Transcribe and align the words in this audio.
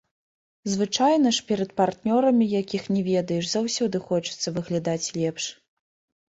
Звычайна 0.75 1.33
ж 1.37 1.43
перад 1.49 1.69
партнёрамі, 1.81 2.47
якіх 2.61 2.83
не 2.95 3.03
ведаеш, 3.11 3.45
заўсёды 3.53 3.97
хочацца 4.09 4.47
выглядаць 4.57 5.07
лепш. 5.21 5.43